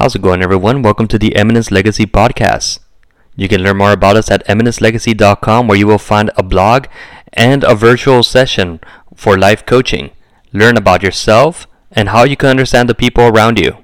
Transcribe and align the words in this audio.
How's 0.00 0.14
it 0.14 0.22
going, 0.22 0.42
everyone? 0.42 0.80
Welcome 0.80 1.08
to 1.08 1.18
the 1.18 1.36
Eminence 1.36 1.70
Legacy 1.70 2.06
Podcast. 2.06 2.78
You 3.36 3.48
can 3.48 3.62
learn 3.62 3.76
more 3.76 3.92
about 3.92 4.16
us 4.16 4.30
at 4.30 4.42
eminencelegacy.com, 4.46 5.68
where 5.68 5.76
you 5.76 5.86
will 5.86 5.98
find 5.98 6.30
a 6.38 6.42
blog 6.42 6.86
and 7.34 7.62
a 7.64 7.74
virtual 7.74 8.22
session 8.22 8.80
for 9.14 9.36
life 9.36 9.66
coaching. 9.66 10.12
Learn 10.54 10.78
about 10.78 11.02
yourself 11.02 11.66
and 11.92 12.08
how 12.08 12.24
you 12.24 12.34
can 12.34 12.48
understand 12.48 12.88
the 12.88 12.94
people 12.94 13.24
around 13.24 13.58
you. 13.58 13.76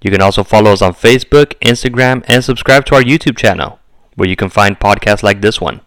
You 0.00 0.12
can 0.12 0.22
also 0.22 0.44
follow 0.44 0.72
us 0.72 0.82
on 0.82 0.92
Facebook, 0.92 1.54
Instagram, 1.58 2.24
and 2.28 2.44
subscribe 2.44 2.84
to 2.84 2.94
our 2.94 3.02
YouTube 3.02 3.36
channel, 3.36 3.80
where 4.14 4.28
you 4.28 4.36
can 4.36 4.50
find 4.50 4.78
podcasts 4.78 5.24
like 5.24 5.40
this 5.40 5.60
one. 5.60 5.80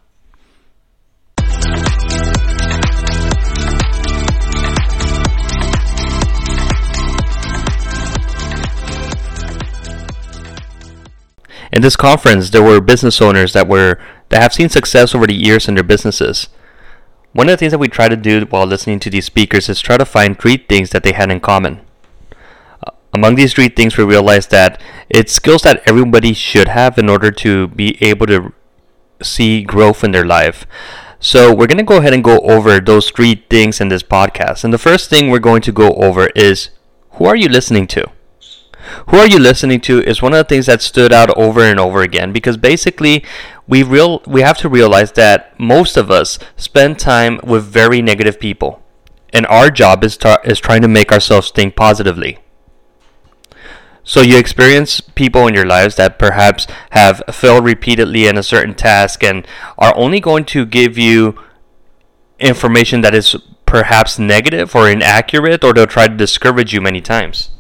In 11.79 11.82
this 11.82 11.96
conference, 11.96 12.50
there 12.50 12.61
were 12.61 12.82
business 12.82 13.21
owners 13.21 13.54
that 13.54 13.65
were 13.65 13.97
that 14.28 14.42
have 14.42 14.51
seen 14.51 14.68
success 14.68 15.15
over 15.15 15.25
the 15.25 15.33
years 15.33 15.70
in 15.70 15.75
their 15.75 15.83
businesses. 15.83 16.50
One 17.32 17.47
of 17.47 17.54
the 17.54 17.56
things 17.56 17.71
that 17.71 17.78
we 17.78 17.87
try 17.87 18.10
to 18.10 18.18
do 18.18 18.42
while 18.50 18.65
listening 18.65 19.00
to 19.00 19.10
these 19.10 19.28
speakers 19.28 19.70
is 19.70 19.79
try 19.79 19.96
to 19.96 20.04
find 20.04 20.37
three 20.37 20.57
things 20.57 20.89
that 20.89 21.04
they 21.04 21.14
had 21.14 21.32
in 21.32 21.39
common. 21.39 21.79
Uh, 22.86 22.92
among 23.14 23.36
these 23.36 23.54
three 23.54 23.70
things, 23.70 23.96
we 23.96 24.04
realized 24.04 24.51
that 24.51 24.82
it's 25.10 25.32
skills 25.32 25.61
that 25.61 25.82
everybody 25.86 26.34
should 26.34 26.68
have 26.68 26.97
in 26.97 27.07
order 27.07 27.32
to 27.32 27.70
be 27.70 27.98
able 28.04 28.28
to 28.28 28.51
see 29.23 29.64
growth 29.64 30.04
in 30.04 30.11
their 30.11 30.25
life. 30.25 30.68
So, 31.21 31.56
we're 31.56 31.68
going 31.68 31.78
to 31.78 31.93
go 31.93 32.00
ahead 32.00 32.14
and 32.14 32.25
go 32.25 32.39
over 32.39 32.81
those 32.81 33.09
three 33.09 33.45
things 33.50 33.80
in 33.80 33.88
this 33.88 34.03
podcast. 34.03 34.66
And 34.66 34.73
the 34.73 34.78
first 34.78 35.09
thing 35.09 35.30
we're 35.30 35.39
going 35.39 35.61
to 35.61 35.72
go 35.72 35.94
over 35.94 36.28
is 36.36 36.72
who 37.11 37.23
are 37.23 37.38
you 37.38 37.48
listening 37.48 37.88
to? 37.95 38.11
Who 39.08 39.17
are 39.17 39.28
you 39.28 39.39
listening 39.39 39.81
to 39.81 40.02
is 40.03 40.22
one 40.22 40.34
of 40.34 40.38
the 40.38 40.44
things 40.44 40.68
that 40.68 40.82
stood 40.82 41.12
out 41.12 41.36
over 41.38 41.62
and 41.62 41.80
over 41.80 42.02
again 42.02 42.32
because 42.32 42.58
basically 42.58 43.23
we 43.68 43.84
real 43.84 44.22
we 44.26 44.42
have 44.42 44.58
to 44.59 44.70
realize 44.70 45.12
that 45.14 45.58
most 45.59 45.98
of 45.98 46.09
us 46.12 46.40
spend 46.58 47.00
time 47.00 47.40
with 47.44 47.66
very 47.66 48.02
negative 48.02 48.40
people. 48.40 48.81
And 49.31 49.46
our 49.48 49.70
job 49.70 50.04
is 50.04 50.18
is 50.44 50.59
trying 50.59 50.81
to 50.81 50.88
make 50.88 51.12
ourselves 51.12 51.52
think 51.52 51.76
positively. 51.76 52.40
So 54.04 54.22
you 54.22 54.38
experience 54.38 55.02
people 55.02 55.46
in 55.46 55.53
your 55.53 55.68
lives 55.68 55.96
that 55.98 56.18
perhaps 56.18 56.66
have 56.92 57.22
failed 57.31 57.64
repeatedly 57.64 58.26
in 58.26 58.38
a 58.38 58.44
certain 58.44 58.74
task 58.74 59.24
and 59.24 59.46
are 59.78 59.96
only 59.96 60.20
going 60.20 60.46
to 60.46 60.66
give 60.66 60.98
you 60.98 61.40
information 62.40 63.02
that 63.02 63.14
is 63.14 63.36
perhaps 63.68 64.18
negative 64.18 64.76
or 64.76 64.90
inaccurate 64.90 65.64
or 65.64 65.74
they'll 65.74 65.86
try 65.86 66.08
to 66.08 66.16
discourage 66.16 66.74
you 66.74 66.81
many 66.81 67.02
times 67.02 67.52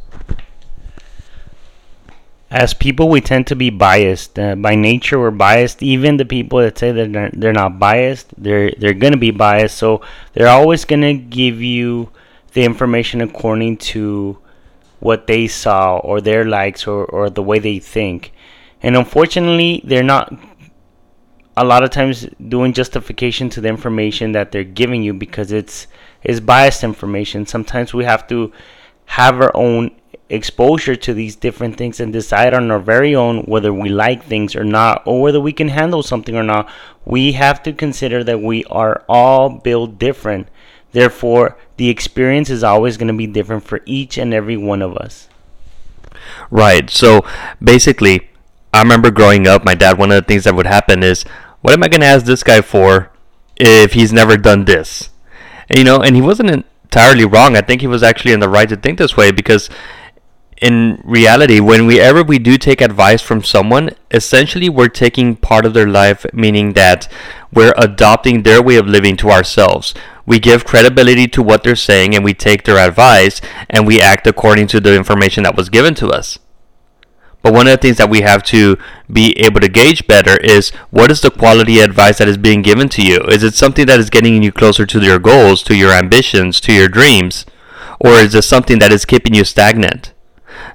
as 2.51 2.73
people 2.73 3.09
we 3.09 3.21
tend 3.21 3.45
to 3.47 3.55
be 3.55 3.69
biased 3.69 4.39
uh, 4.39 4.55
by 4.55 4.75
nature 4.75 5.19
we're 5.19 5.31
biased. 5.31 5.83
Even 5.83 6.17
the 6.17 6.25
people 6.25 6.59
that 6.59 6.77
say 6.77 6.91
that 6.91 7.13
they're, 7.13 7.29
they're 7.33 7.53
not 7.53 7.79
biased 7.79 8.33
they're 8.37 8.71
they're 8.77 8.93
going 8.93 9.13
to 9.13 9.19
be 9.19 9.31
biased. 9.31 9.77
So 9.77 10.01
they're 10.33 10.47
always 10.47 10.85
going 10.85 11.01
to 11.01 11.13
give 11.13 11.61
you 11.61 12.09
the 12.53 12.63
information 12.63 13.21
according 13.21 13.77
to 13.77 14.37
what 14.99 15.27
they 15.27 15.47
saw 15.47 15.97
or 15.97 16.19
their 16.19 16.43
likes 16.43 16.87
or, 16.87 17.05
or 17.05 17.29
the 17.29 17.43
way 17.43 17.59
they 17.59 17.79
think. 17.79 18.33
And 18.81 18.97
unfortunately 18.97 19.81
they're 19.85 20.03
not 20.03 20.33
a 21.55 21.63
lot 21.63 21.83
of 21.83 21.89
times 21.89 22.27
doing 22.47 22.73
justification 22.73 23.49
to 23.49 23.61
the 23.61 23.67
information 23.67 24.31
that 24.31 24.51
they're 24.51 24.63
giving 24.63 25.03
you 25.03 25.13
because 25.13 25.51
it's 25.51 25.87
is 26.23 26.41
biased 26.41 26.83
information. 26.83 27.45
Sometimes 27.45 27.93
we 27.93 28.05
have 28.05 28.27
to 28.27 28.51
have 29.05 29.39
our 29.39 29.51
own 29.55 29.91
exposure 30.29 30.95
to 30.95 31.13
these 31.13 31.35
different 31.35 31.75
things 31.75 31.99
and 31.99 32.13
decide 32.13 32.53
on 32.53 32.69
our 32.69 32.79
very 32.79 33.15
own 33.15 33.39
whether 33.43 33.73
we 33.73 33.89
like 33.89 34.23
things 34.23 34.55
or 34.55 34.63
not 34.63 35.01
or 35.05 35.21
whether 35.21 35.41
we 35.41 35.51
can 35.51 35.69
handle 35.69 36.03
something 36.03 36.35
or 36.35 36.43
not 36.43 36.69
we 37.03 37.31
have 37.31 37.63
to 37.63 37.73
consider 37.73 38.23
that 38.23 38.39
we 38.39 38.63
are 38.65 39.03
all 39.09 39.49
built 39.49 39.97
different. 39.97 40.47
Therefore 40.91 41.57
the 41.77 41.89
experience 41.89 42.49
is 42.49 42.63
always 42.63 42.97
going 42.97 43.07
to 43.07 43.13
be 43.13 43.25
different 43.25 43.63
for 43.63 43.81
each 43.85 44.17
and 44.17 44.33
every 44.33 44.57
one 44.57 44.83
of 44.83 44.95
us. 44.95 45.27
Right. 46.51 46.89
So 46.89 47.25
basically 47.61 48.29
i 48.71 48.81
remember 48.81 49.09
growing 49.09 49.47
up 49.47 49.65
my 49.65 49.73
dad 49.73 49.97
one 49.97 50.11
of 50.11 50.15
the 50.15 50.27
things 50.27 50.43
that 50.43 50.53
would 50.53 50.67
happen 50.67 51.01
is 51.01 51.23
what 51.61 51.73
am 51.73 51.83
i 51.83 51.87
going 51.87 52.01
to 52.01 52.07
ask 52.07 52.27
this 52.27 52.43
guy 52.43 52.61
for 52.61 53.11
if 53.55 53.93
he's 53.93 54.13
never 54.13 54.37
done 54.37 54.65
this? 54.65 55.09
And, 55.69 55.79
you 55.79 55.83
know 55.83 56.01
and 56.01 56.15
he 56.15 56.21
wasn't 56.21 56.51
entirely 56.51 57.25
wrong. 57.25 57.55
I 57.55 57.61
think 57.61 57.81
he 57.81 57.87
was 57.87 58.03
actually 58.03 58.33
in 58.33 58.39
the 58.39 58.49
right 58.49 58.69
to 58.69 58.75
think 58.75 58.99
this 58.99 59.17
way 59.17 59.31
because 59.31 59.69
in 60.61 61.01
reality, 61.05 61.59
when 61.59 61.85
we 61.85 61.99
ever 61.99 62.21
we 62.21 62.37
do 62.37 62.57
take 62.57 62.81
advice 62.81 63.21
from 63.21 63.43
someone, 63.43 63.91
essentially 64.11 64.67
we're 64.67 64.89
taking 64.89 65.35
part 65.35 65.65
of 65.65 65.73
their 65.73 65.87
life, 65.87 66.25
meaning 66.33 66.73
that 66.73 67.07
we're 67.53 67.73
adopting 67.77 68.43
their 68.43 68.61
way 68.61 68.75
of 68.75 68.85
living 68.85 69.15
to 69.17 69.29
ourselves. 69.29 69.93
We 70.25 70.39
give 70.39 70.65
credibility 70.65 71.27
to 71.29 71.41
what 71.41 71.63
they're 71.63 71.75
saying 71.75 72.13
and 72.13 72.23
we 72.23 72.33
take 72.33 72.63
their 72.63 72.77
advice 72.77 73.41
and 73.69 73.87
we 73.87 74.01
act 74.01 74.27
according 74.27 74.67
to 74.67 74.79
the 74.79 74.95
information 74.95 75.43
that 75.43 75.55
was 75.55 75.69
given 75.69 75.95
to 75.95 76.09
us. 76.09 76.37
But 77.41 77.53
one 77.53 77.67
of 77.67 77.71
the 77.71 77.77
things 77.77 77.97
that 77.97 78.09
we 78.09 78.21
have 78.21 78.43
to 78.43 78.77
be 79.09 79.31
able 79.39 79.61
to 79.61 79.69
gauge 79.69 80.07
better 80.07 80.35
is 80.41 80.71
what 80.91 81.09
is 81.09 81.21
the 81.21 81.31
quality 81.31 81.79
advice 81.79 82.17
that 82.17 82.27
is 82.27 82.37
being 82.37 82.61
given 82.61 82.89
to 82.89 83.01
you? 83.01 83.19
Is 83.29 83.43
it 83.43 83.55
something 83.55 83.85
that 83.85 83.99
is 83.99 84.09
getting 84.09 84.43
you 84.43 84.51
closer 84.51 84.85
to 84.85 84.99
your 84.99 85.19
goals, 85.19 85.63
to 85.63 85.75
your 85.75 85.93
ambitions, 85.93 86.59
to 86.61 86.73
your 86.73 86.89
dreams? 86.89 87.45
Or 88.01 88.11
is 88.11 88.35
it 88.35 88.43
something 88.43 88.79
that 88.79 88.91
is 88.91 89.05
keeping 89.05 89.33
you 89.33 89.45
stagnant? 89.45 90.13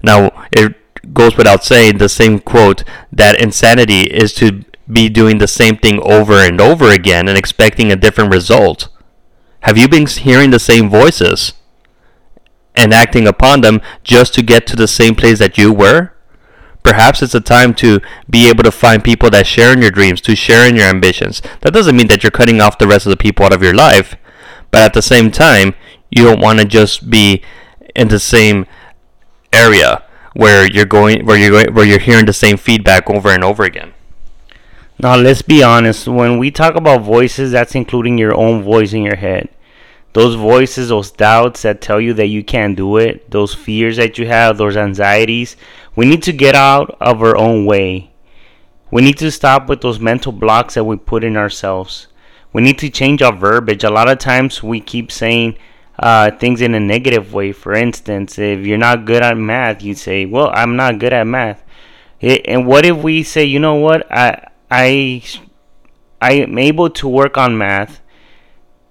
Now, 0.03 0.47
it 0.53 0.75
goes 1.13 1.37
without 1.37 1.65
saying 1.65 1.99
the 1.99 2.09
same 2.09 2.39
quote 2.39 2.85
that 3.13 3.41
insanity 3.41 4.03
is 4.03 4.33
to 4.35 4.65
be 4.91 5.09
doing 5.09 5.39
the 5.39 5.49
same 5.49 5.77
thing 5.77 6.01
over 6.03 6.35
and 6.35 6.61
over 6.61 6.91
again 6.91 7.29
and 7.29 7.39
expecting 7.39 7.91
a 7.91 7.97
different 7.97 8.33
result. 8.33 8.89
Have 9.61 9.79
you 9.79 9.89
been 9.89 10.07
hearing 10.07 10.51
the 10.51 10.59
same 10.59 10.91
voices 10.91 11.55
and 12.75 12.93
acting 12.93 13.27
upon 13.27 13.63
them 13.63 13.81
just 14.03 14.35
to 14.35 14.43
get 14.43 14.67
to 14.67 14.77
the 14.77 14.89
same 14.89 15.15
place 15.15 15.39
that 15.39 15.57
you 15.57 15.73
were? 15.73 16.13
Perhaps 16.83 17.23
it's 17.23 17.35
a 17.35 17.41
time 17.41 17.73
to 17.77 18.01
be 18.29 18.49
able 18.51 18.63
to 18.63 18.71
find 18.71 19.03
people 19.03 19.31
that 19.31 19.47
share 19.47 19.73
in 19.73 19.81
your 19.81 19.91
dreams, 19.91 20.21
to 20.21 20.37
share 20.37 20.69
in 20.69 20.77
your 20.77 20.85
ambitions. 20.85 21.41
That 21.63 21.73
doesn't 21.73 21.97
mean 21.97 22.09
that 22.09 22.23
you're 22.23 22.31
cutting 22.31 22.61
off 22.61 22.77
the 22.77 22.87
rest 22.87 23.07
of 23.07 23.11
the 23.11 23.17
people 23.17 23.47
out 23.47 23.55
of 23.55 23.63
your 23.63 23.73
life, 23.73 24.17
but 24.71 24.83
at 24.83 24.93
the 24.93 25.01
same 25.01 25.31
time, 25.31 25.75
you 26.11 26.25
don't 26.25 26.43
want 26.43 26.59
to 26.59 26.67
just 26.67 27.09
be 27.09 27.43
in 27.97 28.09
the 28.09 28.19
same 28.19 28.67
area 29.55 30.03
where 30.35 30.67
you're 30.67 30.85
going 30.85 31.25
where 31.25 31.37
you're 31.37 31.51
going, 31.51 31.75
where 31.75 31.87
you're 31.87 31.99
hearing 31.99 32.27
the 32.27 32.33
same 32.33 32.57
feedback 32.57 33.09
over 33.09 33.31
and 33.31 33.45
over 33.45 33.65
again. 33.65 33.95
Now 34.99 35.17
let's 35.17 35.43
be 35.43 35.63
honest, 35.63 36.07
when 36.07 36.39
we 36.39 36.51
talk 36.51 36.77
about 36.77 37.03
voices, 37.03 37.53
that's 37.53 37.75
including 37.75 38.19
your 38.19 38.35
own 38.35 38.63
voice 38.63 38.93
in 38.93 39.03
your 39.03 39.17
head. 39.17 39.49
Those 40.13 40.37
voices, 40.37 40.91
those 40.91 41.11
doubts 41.11 41.63
that 41.63 41.81
tell 41.81 42.01
you 42.01 42.15
that 42.15 42.29
you 42.29 42.45
can't 42.45 42.77
do 42.77 42.99
it, 42.99 43.33
those 43.33 43.53
fears 43.53 43.97
that 43.97 44.17
you 44.17 44.29
have, 44.29 44.57
those 44.57 44.77
anxieties, 44.77 45.57
we 45.97 46.07
need 46.07 46.23
to 46.23 46.33
get 46.33 46.55
out 46.55 46.97
of 47.01 47.21
our 47.21 47.37
own 47.37 47.67
way. 47.67 48.13
We 48.93 49.03
need 49.03 49.19
to 49.19 49.33
stop 49.33 49.69
with 49.69 49.81
those 49.81 49.99
mental 49.99 50.31
blocks 50.31 50.75
that 50.75 50.85
we 50.85 50.97
put 50.97 51.25
in 51.25 51.37
ourselves. 51.37 52.07
We 52.53 52.63
need 52.63 52.79
to 52.79 52.91
change 52.91 53.23
our 53.23 53.35
verbiage. 53.35 53.83
A 53.83 53.91
lot 53.91 54.09
of 54.09 54.21
times 54.21 54.63
we 54.63 54.81
keep 54.81 55.11
saying, 55.11 55.59
uh, 55.99 56.31
things 56.33 56.61
in 56.61 56.75
a 56.75 56.81
negative 56.81 57.33
way. 57.33 57.53
For 57.53 57.73
instance, 57.75 58.39
if 58.39 58.67
you're 58.67 58.79
not 58.79 59.05
good 59.05 59.23
at 59.23 59.37
math, 59.37 59.83
you 59.83 59.95
say, 59.95 60.27
"Well, 60.27 60.51
I'm 60.53 60.77
not 60.77 60.99
good 60.99 61.13
at 61.13 61.27
math." 61.27 61.63
It, 62.21 62.43
and 62.47 62.67
what 62.67 62.85
if 62.85 62.97
we 62.97 63.23
say, 63.23 63.45
"You 63.45 63.59
know 63.61 63.77
what? 63.77 64.11
I 64.11 64.49
I 64.71 65.23
I 66.21 66.33
am 66.33 66.59
able 66.59 66.91
to 66.91 67.09
work 67.09 67.37
on 67.39 67.59
math, 67.59 68.01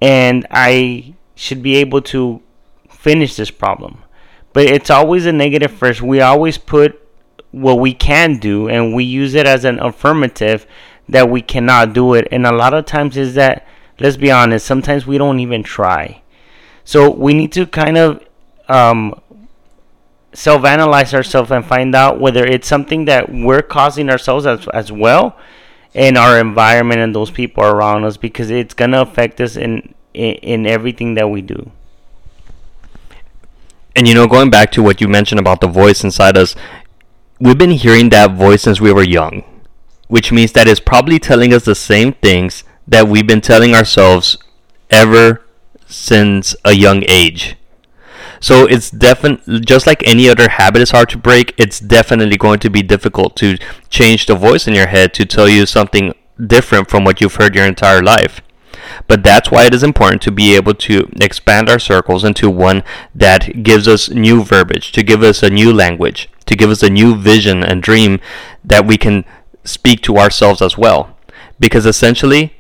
and 0.02 0.48
I 0.52 1.16
should 1.36 1.62
be 1.62 1.76
able 1.78 2.02
to 2.14 2.42
finish 2.90 3.36
this 3.36 3.52
problem." 3.52 4.04
But 4.54 4.66
it's 4.66 4.90
always 4.90 5.26
a 5.26 5.34
negative 5.34 5.72
first. 5.72 6.02
We 6.02 6.22
always 6.22 6.58
put 6.58 7.02
what 7.52 7.80
we 7.80 7.94
can 7.94 8.38
do, 8.38 8.70
and 8.70 8.94
we 8.96 9.04
use 9.04 9.34
it 9.36 9.48
as 9.48 9.66
an 9.66 9.80
affirmative 9.80 10.66
that 11.10 11.30
we 11.30 11.42
cannot 11.42 11.94
do 11.94 12.14
it. 12.14 12.28
And 12.32 12.46
a 12.46 12.52
lot 12.52 12.74
of 12.74 12.86
times 12.86 13.18
is 13.18 13.34
that, 13.36 13.68
let's 14.00 14.16
be 14.18 14.32
honest, 14.32 14.66
sometimes 14.66 15.06
we 15.06 15.18
don't 15.18 15.40
even 15.40 15.64
try 15.64 16.23
so 16.86 17.10
we 17.10 17.34
need 17.34 17.52
to 17.54 17.66
kind 17.66 17.98
of 17.98 18.24
um, 18.68 19.20
self 20.34 20.66
analyze 20.66 21.14
ourselves 21.14 21.52
and 21.52 21.66
find 21.66 21.96
out 21.96 22.20
whether 22.20 22.46
it's 22.46 22.68
something 22.68 23.06
that 23.06 23.32
we're 23.32 23.62
causing 23.62 24.10
ourselves 24.10 24.46
as, 24.46 24.68
as 24.70 24.92
well 24.92 25.38
in 25.94 26.18
our 26.18 26.40
environment 26.40 27.00
and 27.00 27.16
those 27.16 27.32
people 27.32 27.64
around 27.64 28.04
us 28.04 28.18
because 28.18 28.50
it's 28.50 28.74
going 28.74 28.92
to 28.92 29.02
affect 29.02 29.40
us 29.40 29.56
in, 29.56 29.94
in, 30.14 30.34
in 30.36 30.66
everything 30.66 31.14
that 31.14 31.30
we 31.30 31.42
do. 31.42 31.72
And 33.96 34.08
you 34.08 34.16
know, 34.16 34.28
going 34.28 34.50
back 34.50 34.72
to 34.72 34.82
what 34.82 35.02
you 35.02 35.08
mentioned 35.08 35.40
about 35.40 35.62
the 35.62 35.68
voice 35.68 36.04
inside 36.04 36.36
us, 36.36 36.56
we've 37.40 37.58
been 37.58 37.72
hearing 37.72 38.10
that 38.10 38.32
voice 38.32 38.64
since 38.64 38.82
we 38.82 38.92
were 38.92 39.04
young, 39.04 39.44
which 40.08 40.32
means 40.32 40.52
that 40.54 40.68
it's 40.68 40.80
probably 40.80 41.20
telling 41.20 41.54
us 41.54 41.66
the 41.66 41.76
same 41.76 42.14
things 42.14 42.64
that 42.88 43.08
we've 43.08 43.28
been 43.28 43.42
telling 43.42 43.76
ourselves 43.76 44.38
ever 44.90 45.43
since 45.94 46.56
a 46.66 46.74
young 46.74 47.04
age. 47.08 47.56
So 48.40 48.66
it's 48.66 48.92
definitely 48.92 49.62
just 49.62 49.88
like 49.88 50.06
any 50.06 50.28
other 50.28 50.50
habit 50.50 50.82
is 50.82 50.92
hard 50.92 51.10
to 51.10 51.18
break. 51.18 51.54
It's 51.58 51.80
definitely 51.80 52.38
going 52.38 52.60
to 52.60 52.70
be 52.70 52.84
difficult 52.84 53.38
to 53.38 53.58
change 53.90 54.26
the 54.26 54.36
voice 54.36 54.68
in 54.68 54.74
your 54.74 54.88
head 54.88 55.14
to 55.14 55.26
tell 55.26 55.48
you 55.48 55.66
something 55.66 56.14
different 56.46 56.90
from 56.90 57.06
what 57.06 57.22
you've 57.22 57.36
heard 57.36 57.56
your 57.56 57.66
entire 57.66 58.02
life. 58.02 58.42
But 59.08 59.24
that's 59.24 59.50
why 59.50 59.66
it 59.66 59.74
is 59.74 59.84
important 59.84 60.22
to 60.24 60.32
be 60.32 60.56
able 60.56 60.74
to 60.74 61.10
expand 61.22 61.70
our 61.70 61.80
circles 61.80 62.24
into 62.24 62.50
one 62.50 62.84
that 63.16 63.64
gives 63.64 63.88
us 63.88 64.10
new 64.10 64.44
verbiage, 64.44 64.92
to 64.92 65.04
give 65.04 65.24
us 65.24 65.42
a 65.42 65.50
new 65.50 65.72
language, 65.72 66.30
to 66.46 66.56
give 66.56 66.70
us 66.70 66.84
a 66.84 66.90
new 66.90 67.16
vision 67.16 67.64
and 67.64 67.82
dream 67.82 68.20
that 68.64 68.86
we 68.86 68.98
can 68.98 69.24
speak 69.64 70.02
to 70.02 70.18
ourselves 70.18 70.62
as 70.62 70.78
well. 70.78 71.16
Because 71.60 71.86
essentially, 71.86 72.54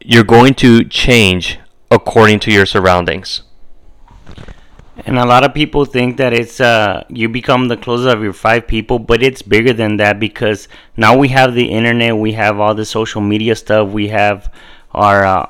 you're 0.00 0.24
going 0.24 0.54
to 0.54 0.84
change 0.84 1.58
according 1.90 2.40
to 2.40 2.52
your 2.52 2.66
surroundings. 2.66 3.42
And 5.06 5.18
a 5.18 5.24
lot 5.24 5.44
of 5.44 5.54
people 5.54 5.86
think 5.86 6.18
that 6.18 6.32
it's 6.32 6.60
uh, 6.60 7.04
you 7.08 7.28
become 7.28 7.68
the 7.68 7.76
closest 7.76 8.14
of 8.14 8.22
your 8.22 8.34
five 8.34 8.66
people, 8.66 8.98
but 8.98 9.22
it's 9.22 9.40
bigger 9.40 9.72
than 9.72 9.96
that 9.96 10.20
because 10.20 10.68
now 10.96 11.16
we 11.16 11.28
have 11.28 11.54
the 11.54 11.64
internet, 11.64 12.16
we 12.16 12.32
have 12.32 12.60
all 12.60 12.74
the 12.74 12.84
social 12.84 13.20
media 13.20 13.56
stuff, 13.56 13.88
we 13.88 14.08
have 14.08 14.52
our 14.92 15.24
uh, 15.24 15.46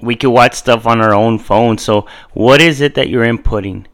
we 0.00 0.14
can 0.14 0.30
watch 0.30 0.54
stuff 0.54 0.86
on 0.86 1.00
our 1.00 1.14
own 1.14 1.38
phone. 1.38 1.78
So 1.78 2.06
what 2.34 2.60
is 2.60 2.80
it 2.80 2.94
that 2.94 3.08
you're 3.08 3.26
inputting? 3.26 3.86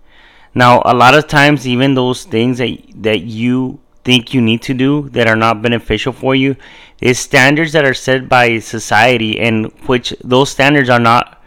Now, 0.54 0.82
a 0.84 0.94
lot 0.94 1.14
of 1.14 1.28
times, 1.28 1.66
even 1.66 1.94
those 1.94 2.24
things 2.24 2.58
that 2.58 2.76
that 2.96 3.20
you 3.20 3.80
think 4.04 4.34
you 4.34 4.40
need 4.40 4.62
to 4.62 4.74
do 4.74 5.08
that 5.10 5.28
are 5.28 5.36
not 5.36 5.62
beneficial 5.62 6.12
for 6.12 6.34
you 6.34 6.56
is 7.00 7.18
standards 7.18 7.72
that 7.72 7.84
are 7.84 7.94
set 7.94 8.28
by 8.28 8.58
society, 8.58 9.40
and 9.40 9.72
which 9.86 10.14
those 10.22 10.50
standards 10.50 10.90
are 10.90 11.00
not 11.00 11.39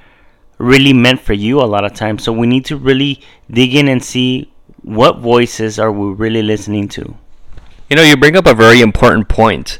really 0.58 0.94
meant 0.94 1.20
for 1.20 1.34
you 1.34 1.62
a 1.62 1.66
lot 1.66 1.86
of 1.86 1.94
times. 1.94 2.24
So 2.24 2.32
we 2.32 2.48
need 2.48 2.66
to 2.66 2.78
really 2.78 3.22
dig 3.50 3.76
in 3.76 3.88
and 3.88 4.04
see 4.04 4.52
what 4.82 5.20
voices 5.20 5.80
are 5.80 5.92
we 5.92 6.14
really 6.14 6.42
listening 6.42 6.88
to. 6.90 7.16
You 7.90 7.96
know, 7.96 8.04
you 8.04 8.18
bring 8.18 8.36
up 8.36 8.46
a 8.46 8.54
very 8.54 8.82
important 8.82 9.30
point. 9.30 9.80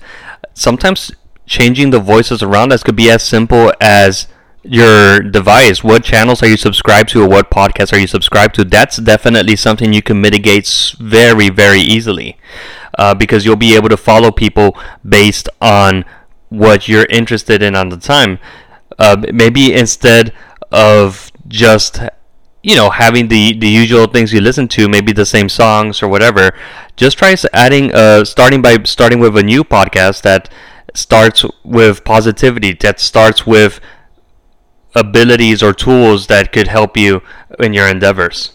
Sometimes 0.54 1.12
changing 1.46 1.90
the 1.90 2.00
voices 2.00 2.42
around 2.42 2.72
us 2.72 2.84
could 2.84 2.96
be 2.96 3.10
as 3.10 3.24
simple 3.24 3.74
as 3.82 4.28
your 4.64 5.20
device. 5.20 5.84
What 5.84 6.04
channels 6.04 6.42
are 6.42 6.48
you 6.48 6.58
subscribed 6.58 7.10
to 7.10 7.24
or 7.24 7.28
what 7.28 7.50
podcasts 7.50 7.92
are 7.92 8.00
you 8.00 8.08
subscribed 8.08 8.56
to? 8.56 8.64
That's 8.64 8.98
definitely 8.98 9.56
something 9.56 9.92
you 9.92 10.02
can 10.02 10.22
mitigate 10.22 10.96
very, 11.00 11.50
very 11.50 11.82
easily 11.82 12.38
uh, 12.98 13.14
because 13.14 13.46
you'll 13.46 13.56
be 13.56 13.76
able 13.76 13.90
to 13.90 13.98
follow 13.98 14.32
people 14.32 14.78
based 15.08 15.50
on 15.62 16.06
what 16.50 16.88
you're 16.88 17.08
interested 17.10 17.62
in 17.62 17.76
on 17.76 17.90
the 17.90 17.98
time. 17.98 18.40
Uh, 19.00 19.22
maybe 19.34 19.74
instead 19.74 20.34
of 20.74 21.32
just 21.48 22.00
you 22.62 22.76
know 22.76 22.90
having 22.90 23.30
the 23.30 23.58
the 23.58 23.68
usual 23.68 24.08
things 24.08 24.34
you 24.34 24.42
listen 24.42 24.68
to 24.68 24.90
maybe 24.90 25.14
the 25.14 25.26
same 25.26 25.48
songs 25.48 26.04
or 26.04 26.10
whatever 26.10 26.52
just 26.98 27.18
try 27.18 27.36
adding 27.54 27.94
uh 27.94 28.26
starting 28.26 28.62
by 28.62 28.78
starting 28.84 29.20
with 29.20 29.38
a 29.38 29.44
new 29.44 29.64
podcast 29.64 30.24
that 30.24 30.50
starts 30.94 31.46
with 31.64 32.04
positivity 32.04 32.74
that 32.74 33.00
starts 33.00 33.46
with 33.48 33.80
abilities 34.96 35.64
or 35.64 35.74
tools 35.74 36.28
that 36.28 36.52
could 36.52 36.68
help 36.68 36.98
you 36.98 37.22
in 37.60 37.74
your 37.74 37.88
endeavors. 37.88 38.54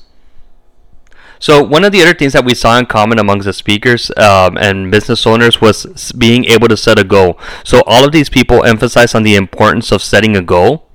So 1.40 1.62
one 1.62 1.84
of 1.84 1.92
the 1.92 2.02
other 2.02 2.14
things 2.14 2.32
that 2.32 2.44
we 2.44 2.54
saw 2.54 2.78
in 2.78 2.86
common 2.86 3.18
amongst 3.18 3.44
the 3.44 3.52
speakers 3.52 4.10
um, 4.16 4.56
and 4.58 4.90
business 4.90 5.24
owners 5.24 5.60
was 5.60 6.12
being 6.12 6.44
able 6.46 6.66
to 6.66 6.76
set 6.76 6.98
a 6.98 7.04
goal. 7.04 7.38
So 7.64 7.82
all 7.86 8.04
of 8.04 8.10
these 8.10 8.28
people 8.28 8.64
emphasize 8.64 9.14
on 9.14 9.22
the 9.22 9.36
importance 9.36 9.92
of 9.92 10.02
setting 10.02 10.36
a 10.36 10.42
goal 10.42 10.87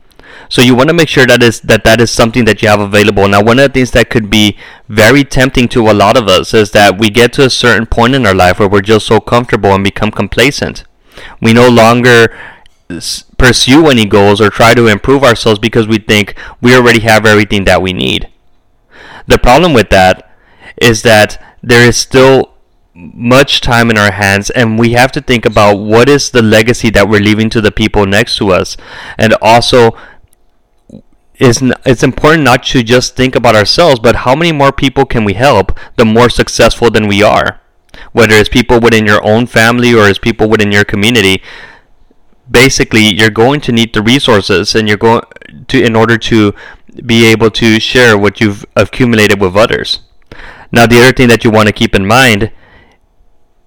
so 0.50 0.62
you 0.62 0.76
want 0.76 0.90
to 0.90 0.94
make 0.94 1.10
sure 1.10 1.26
that 1.26 1.42
is 1.42 1.62
that 1.62 1.84
that 1.84 2.02
is 2.02 2.12
something 2.12 2.46
that 2.46 2.62
you 2.62 2.70
have 2.70 2.80
available. 2.80 3.28
Now, 3.28 3.44
one 3.44 3.60
of 3.60 3.70
the 3.70 3.74
things 3.74 3.92
that 3.92 4.10
could 4.10 4.30
be 4.30 4.58
very 4.88 5.24
tempting 5.24 5.68
to 5.70 5.90
a 5.90 5.94
lot 5.94 6.18
of 6.18 6.28
us 6.28 6.54
is 6.54 6.72
that 6.72 7.00
we 7.00 7.10
get 7.10 7.34
to 7.34 7.46
a 7.46 7.50
certain 7.50 7.86
point 7.86 8.16
in 8.16 8.26
our 8.26 8.36
life 8.36 8.60
where 8.60 8.70
we're 8.70 8.82
just 8.82 9.08
so 9.08 9.20
comfortable 9.20 9.74
and 9.74 9.84
become 9.84 10.12
complacent. 10.12 10.84
We 11.42 11.54
no 11.54 11.70
longer 11.70 12.36
pursue 13.38 13.88
any 13.88 14.06
goals 14.06 14.40
or 14.40 14.50
try 14.50 14.74
to 14.74 14.88
improve 14.88 15.24
ourselves 15.24 15.60
because 15.60 15.88
we 15.88 15.98
think 15.98 16.36
we 16.62 16.76
already 16.76 17.00
have 17.02 17.26
everything 17.26 17.66
that 17.66 17.82
we 17.82 17.94
need. 17.94 18.30
The 19.28 19.38
problem 19.38 19.74
with 19.74 19.90
that 19.90 20.30
is 20.82 21.02
that 21.04 21.42
there 21.62 21.88
is 21.88 21.98
still 21.98 22.54
much 22.94 23.62
time 23.62 23.90
in 23.90 23.98
our 23.98 24.12
hands 24.12 24.50
and 24.52 24.78
we 24.78 24.92
have 24.94 25.12
to 25.12 25.22
think 25.22 25.46
about 25.46 25.78
what 25.78 26.08
is 26.08 26.30
the 26.30 26.42
legacy 26.42 26.90
that 26.92 27.10
we're 27.10 27.22
leaving 27.22 27.50
to 27.50 27.62
the 27.62 27.72
people 27.72 28.06
next 28.06 28.38
to 28.38 28.52
us 28.52 28.78
and 29.18 29.34
also 29.42 29.98
it's 31.36 32.04
important 32.04 32.44
not 32.44 32.64
to 32.64 32.84
just 32.84 33.16
think 33.16 33.36
about 33.36 33.56
ourselves, 33.56 34.00
but 34.00 34.18
how 34.18 34.36
many 34.36 34.52
more 34.52 34.72
people 34.72 35.06
can 35.06 35.24
we 35.24 35.34
help 35.34 35.78
the 35.96 36.06
more 36.06 36.30
successful 36.30 36.92
than 36.92 37.08
we 37.08 37.24
are? 37.24 37.60
Whether 38.12 38.36
it's 38.36 38.50
people 38.50 38.80
within 38.80 39.06
your 39.06 39.24
own 39.26 39.48
family 39.48 39.94
or 39.94 40.08
it's 40.08 40.20
people 40.20 40.50
within 40.50 40.72
your 40.72 40.84
community, 40.84 41.42
basically 42.50 43.02
you're 43.02 43.30
going 43.30 43.62
to 43.62 43.72
need 43.72 43.94
the 43.94 44.02
resources 44.02 44.76
and 44.76 44.88
you're 44.88 44.98
going 44.98 45.22
to 45.68 45.84
in 45.84 45.96
order 45.96 46.18
to 46.18 46.54
be 47.06 47.26
able 47.26 47.50
to 47.50 47.80
share 47.80 48.18
what 48.18 48.40
you've 48.40 48.66
accumulated 48.76 49.42
with 49.42 49.56
others. 49.56 50.00
Now 50.72 50.86
the 50.86 51.00
other 51.00 51.14
thing 51.14 51.30
that 51.30 51.44
you 51.44 51.52
want 51.52 51.68
to 51.68 51.74
keep 51.74 51.96
in 51.96 52.06
mind 52.06 52.52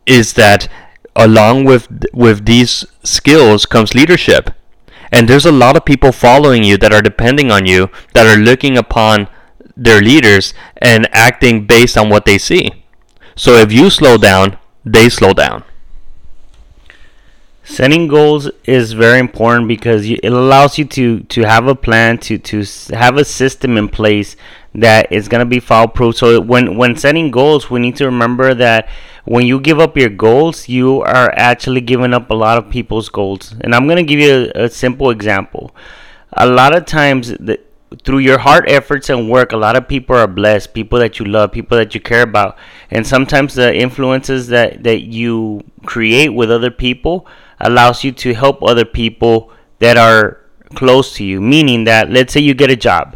is 0.06 0.34
that 0.34 0.68
along 1.16 1.64
with 1.64 1.88
with 2.12 2.46
these 2.46 2.84
skills 3.02 3.66
comes 3.66 3.94
leadership 3.94 4.50
and 5.12 5.28
there's 5.28 5.46
a 5.46 5.52
lot 5.52 5.76
of 5.76 5.84
people 5.84 6.12
following 6.12 6.64
you 6.64 6.76
that 6.78 6.92
are 6.92 7.02
depending 7.02 7.50
on 7.50 7.66
you, 7.66 7.90
that 8.14 8.26
are 8.26 8.40
looking 8.40 8.76
upon 8.76 9.28
their 9.76 10.00
leaders 10.00 10.54
and 10.78 11.08
acting 11.12 11.66
based 11.66 11.96
on 11.96 12.08
what 12.08 12.24
they 12.24 12.38
see. 12.38 12.84
So 13.34 13.54
if 13.54 13.72
you 13.72 13.90
slow 13.90 14.16
down, 14.16 14.58
they 14.84 15.08
slow 15.08 15.32
down. 15.32 15.64
Setting 17.68 18.06
goals 18.06 18.48
is 18.64 18.92
very 18.92 19.18
important 19.18 19.66
because 19.66 20.08
it 20.08 20.24
allows 20.24 20.78
you 20.78 20.84
to, 20.84 21.20
to 21.24 21.42
have 21.42 21.66
a 21.66 21.74
plan, 21.74 22.16
to, 22.18 22.38
to 22.38 22.64
have 22.94 23.16
a 23.16 23.24
system 23.24 23.76
in 23.76 23.88
place 23.88 24.36
that 24.72 25.10
is 25.10 25.26
going 25.26 25.40
to 25.40 25.46
be 25.46 25.58
foul 25.58 25.88
proof. 25.88 26.16
So 26.16 26.40
when, 26.40 26.76
when 26.76 26.96
setting 26.96 27.32
goals, 27.32 27.68
we 27.68 27.80
need 27.80 27.96
to 27.96 28.04
remember 28.04 28.54
that 28.54 28.88
when 29.26 29.46
you 29.46 29.60
give 29.60 29.80
up 29.80 29.96
your 29.96 30.08
goals, 30.08 30.68
you 30.68 31.02
are 31.02 31.32
actually 31.36 31.80
giving 31.80 32.14
up 32.14 32.30
a 32.30 32.34
lot 32.34 32.58
of 32.58 32.70
people's 32.70 33.08
goals. 33.08 33.54
And 33.60 33.74
I'm 33.74 33.86
going 33.86 33.96
to 33.96 34.04
give 34.04 34.20
you 34.20 34.52
a, 34.54 34.64
a, 34.64 34.70
simple 34.70 35.10
example. 35.10 35.74
A 36.32 36.46
lot 36.46 36.76
of 36.76 36.86
times, 36.86 37.28
the, 37.30 37.60
through 38.04 38.18
your 38.18 38.38
hard 38.38 38.68
efforts 38.68 39.10
and 39.10 39.28
work, 39.28 39.50
a 39.50 39.56
lot 39.56 39.76
of 39.76 39.88
people 39.88 40.16
are 40.16 40.28
blessed, 40.28 40.74
people 40.74 41.00
that 41.00 41.18
you 41.18 41.24
love, 41.24 41.50
people 41.50 41.76
that 41.76 41.92
you 41.92 42.00
care 42.00 42.22
about. 42.22 42.56
And 42.90 43.04
sometimes 43.04 43.54
the 43.54 43.74
influences 43.74 44.46
that, 44.48 44.84
that 44.84 45.02
you 45.02 45.64
create 45.84 46.28
with 46.28 46.50
other 46.50 46.70
people 46.70 47.26
allows 47.58 48.04
you 48.04 48.12
to 48.12 48.32
help 48.32 48.62
other 48.62 48.84
people 48.84 49.50
that 49.80 49.96
are 49.96 50.40
close 50.74 51.14
to 51.16 51.24
you. 51.24 51.40
Meaning 51.40 51.84
that, 51.84 52.10
let's 52.10 52.32
say 52.32 52.40
you 52.40 52.54
get 52.54 52.70
a 52.70 52.76
job 52.76 53.15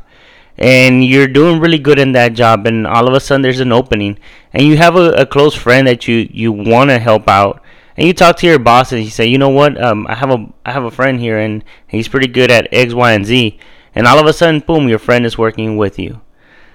and 0.60 1.02
you're 1.02 1.26
doing 1.26 1.58
really 1.58 1.78
good 1.78 1.98
in 1.98 2.12
that 2.12 2.34
job 2.34 2.66
and 2.66 2.86
all 2.86 3.08
of 3.08 3.14
a 3.14 3.20
sudden 3.20 3.40
there's 3.40 3.60
an 3.60 3.72
opening 3.72 4.18
and 4.52 4.62
you 4.62 4.76
have 4.76 4.94
a, 4.94 5.10
a 5.12 5.26
close 5.26 5.54
friend 5.54 5.86
that 5.86 6.06
you 6.06 6.28
you 6.30 6.52
want 6.52 6.90
to 6.90 6.98
help 6.98 7.26
out 7.28 7.62
and 7.96 8.06
you 8.06 8.12
talk 8.12 8.36
to 8.36 8.46
your 8.46 8.58
boss 8.58 8.92
and 8.92 9.02
you 9.02 9.10
say 9.10 9.26
you 9.26 9.38
know 9.38 9.48
what? 9.48 9.82
Um, 9.82 10.06
i 10.06 10.14
have 10.14 10.30
a 10.30 10.46
i 10.66 10.72
have 10.72 10.84
a 10.84 10.90
friend 10.90 11.18
here 11.18 11.38
and 11.38 11.64
he's 11.88 12.08
pretty 12.08 12.28
good 12.28 12.50
at 12.50 12.68
x 12.72 12.92
y 12.92 13.12
and 13.12 13.24
z 13.24 13.58
and 13.94 14.06
all 14.06 14.18
of 14.18 14.26
a 14.26 14.32
sudden 14.32 14.60
boom 14.60 14.88
your 14.88 14.98
friend 14.98 15.24
is 15.24 15.38
working 15.38 15.76
with 15.76 15.98
you. 15.98 16.20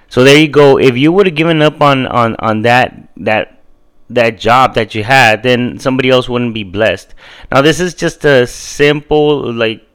So 0.08 0.22
there 0.22 0.38
you 0.38 0.46
go. 0.46 0.78
If 0.78 0.96
you 0.96 1.10
would 1.10 1.26
have 1.26 1.34
given 1.34 1.62
up 1.62 1.80
on 1.80 2.06
on 2.06 2.36
on 2.38 2.62
that 2.62 3.08
that 3.16 3.62
that 4.10 4.38
job 4.38 4.74
that 4.74 4.94
you 4.94 5.02
had 5.02 5.42
then 5.42 5.78
somebody 5.78 6.10
else 6.10 6.28
wouldn't 6.28 6.54
be 6.54 6.64
blessed. 6.64 7.14
Now 7.52 7.62
this 7.62 7.78
is 7.78 7.94
just 7.94 8.24
a 8.24 8.46
simple 8.46 9.52
like 9.52 9.86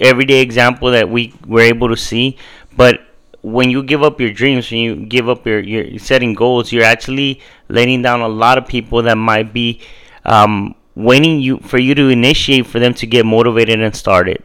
everyday 0.00 0.40
example 0.40 0.90
that 0.90 1.08
we 1.08 1.32
were 1.46 1.60
able 1.60 1.88
to 1.88 1.96
see 1.96 2.36
but 2.76 3.00
when 3.42 3.70
you 3.70 3.82
give 3.82 4.02
up 4.02 4.20
your 4.20 4.30
dreams, 4.32 4.70
when 4.70 4.80
you 4.80 4.96
give 4.96 5.28
up 5.28 5.46
your, 5.46 5.60
your 5.60 5.98
setting 5.98 6.34
goals, 6.34 6.72
you're 6.72 6.84
actually 6.84 7.40
letting 7.68 8.02
down 8.02 8.20
a 8.20 8.28
lot 8.28 8.56
of 8.56 8.66
people 8.66 9.02
that 9.02 9.18
might 9.18 9.52
be 9.52 9.80
um, 10.24 10.74
waiting 10.94 11.40
you 11.40 11.58
for 11.58 11.78
you 11.78 11.94
to 11.94 12.08
initiate 12.08 12.66
for 12.66 12.78
them 12.78 12.94
to 12.94 13.06
get 13.06 13.26
motivated 13.26 13.80
and 13.80 13.94
started. 13.96 14.42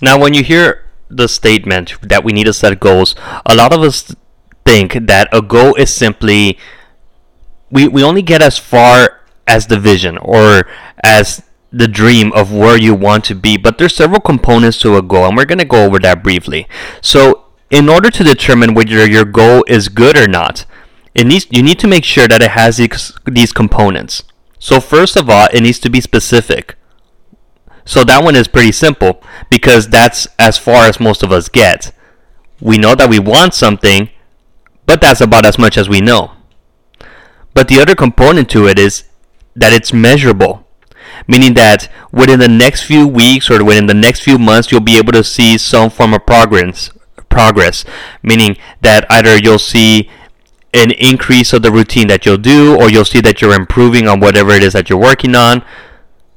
Now, 0.00 0.18
when 0.18 0.34
you 0.34 0.42
hear 0.42 0.86
the 1.08 1.28
statement 1.28 1.94
that 2.02 2.24
we 2.24 2.32
need 2.32 2.44
to 2.44 2.52
set 2.52 2.80
goals, 2.80 3.14
a 3.46 3.54
lot 3.54 3.74
of 3.74 3.82
us 3.82 4.14
think 4.64 4.94
that 5.06 5.28
a 5.32 5.42
goal 5.42 5.74
is 5.74 5.92
simply 5.92 6.58
we, 7.70 7.88
we 7.88 8.02
only 8.02 8.22
get 8.22 8.42
as 8.42 8.58
far 8.58 9.20
as 9.46 9.66
the 9.66 9.78
vision 9.78 10.18
or 10.18 10.66
as 11.02 11.42
the 11.72 11.88
dream 11.88 12.32
of 12.32 12.52
where 12.52 12.76
you 12.78 12.94
want 12.94 13.24
to 13.24 13.34
be, 13.34 13.56
but 13.56 13.78
there's 13.78 13.94
several 13.94 14.20
components 14.20 14.78
to 14.80 14.96
a 14.96 15.02
goal, 15.02 15.26
and 15.26 15.36
we're 15.36 15.44
going 15.46 15.58
to 15.58 15.64
go 15.64 15.84
over 15.84 15.98
that 16.00 16.22
briefly. 16.22 16.66
So, 17.00 17.46
in 17.70 17.88
order 17.88 18.10
to 18.10 18.24
determine 18.24 18.74
whether 18.74 19.06
your 19.06 19.24
goal 19.24 19.64
is 19.66 19.88
good 19.88 20.16
or 20.16 20.28
not, 20.28 20.66
it 21.14 21.26
needs 21.26 21.46
you 21.50 21.62
need 21.62 21.78
to 21.78 21.88
make 21.88 22.04
sure 22.04 22.28
that 22.28 22.42
it 22.42 22.50
has 22.52 22.76
these, 22.76 23.12
these 23.26 23.52
components. 23.52 24.24
So, 24.58 24.80
first 24.80 25.16
of 25.16 25.30
all, 25.30 25.48
it 25.52 25.62
needs 25.62 25.78
to 25.80 25.90
be 25.90 26.00
specific. 26.00 26.76
So 27.84 28.04
that 28.04 28.22
one 28.22 28.36
is 28.36 28.48
pretty 28.48 28.72
simple 28.72 29.22
because 29.50 29.88
that's 29.88 30.26
as 30.38 30.58
far 30.58 30.86
as 30.86 31.00
most 31.00 31.22
of 31.22 31.32
us 31.32 31.48
get. 31.48 31.92
we 32.60 32.78
know 32.78 32.94
that 32.94 33.10
we 33.10 33.18
want 33.18 33.54
something, 33.54 34.08
but 34.86 35.00
that's 35.00 35.20
about 35.20 35.44
as 35.44 35.58
much 35.58 35.76
as 35.76 35.88
we 35.88 36.00
know. 36.00 36.30
But 37.54 37.66
the 37.66 37.80
other 37.80 37.96
component 37.96 38.48
to 38.50 38.68
it 38.68 38.78
is 38.78 39.02
that 39.56 39.72
it's 39.72 39.92
measurable, 39.92 40.61
meaning 41.26 41.54
that 41.54 41.88
within 42.10 42.38
the 42.38 42.48
next 42.48 42.82
few 42.82 43.06
weeks 43.06 43.50
or 43.50 43.64
within 43.64 43.86
the 43.86 43.94
next 43.94 44.20
few 44.20 44.38
months, 44.38 44.70
you'll 44.70 44.80
be 44.80 44.98
able 44.98 45.12
to 45.12 45.24
see 45.24 45.58
some 45.58 45.90
form 45.90 46.14
of 46.14 46.26
progress. 46.26 46.90
Progress, 47.28 47.84
meaning 48.22 48.56
that 48.82 49.06
either 49.08 49.38
you'll 49.38 49.58
see 49.58 50.10
an 50.74 50.90
increase 50.90 51.52
of 51.52 51.62
the 51.62 51.72
routine 51.72 52.08
that 52.08 52.26
you'll 52.26 52.36
do, 52.36 52.76
or 52.76 52.90
you'll 52.90 53.04
see 53.04 53.20
that 53.20 53.40
you're 53.40 53.54
improving 53.54 54.08
on 54.08 54.20
whatever 54.20 54.52
it 54.52 54.62
is 54.62 54.72
that 54.72 54.90
you're 54.90 54.98
working 54.98 55.34
on. 55.34 55.64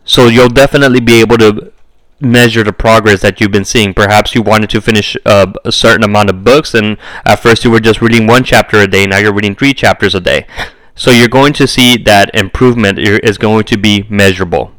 So 0.03 0.27
you'll 0.27 0.49
definitely 0.49 0.99
be 0.99 1.19
able 1.19 1.37
to 1.39 1.73
measure 2.19 2.63
the 2.63 2.73
progress 2.73 3.21
that 3.21 3.41
you've 3.41 3.51
been 3.51 3.65
seeing. 3.65 3.93
Perhaps 3.93 4.35
you 4.35 4.41
wanted 4.41 4.69
to 4.69 4.81
finish 4.81 5.17
uh, 5.25 5.51
a 5.63 5.71
certain 5.71 6.03
amount 6.03 6.29
of 6.29 6.43
books, 6.43 6.73
and 6.73 6.97
at 7.25 7.41
first 7.41 7.63
you 7.63 7.71
were 7.71 7.79
just 7.79 8.01
reading 8.01 8.27
one 8.27 8.43
chapter 8.43 8.77
a 8.77 8.87
day. 8.87 9.05
Now 9.05 9.17
you're 9.17 9.33
reading 9.33 9.55
three 9.55 9.73
chapters 9.73 10.15
a 10.15 10.21
day. 10.21 10.47
So 10.95 11.11
you're 11.11 11.27
going 11.27 11.53
to 11.53 11.67
see 11.67 11.97
that 11.97 12.33
improvement 12.33 12.99
is 12.99 13.37
going 13.37 13.65
to 13.65 13.77
be 13.77 14.05
measurable. 14.09 14.71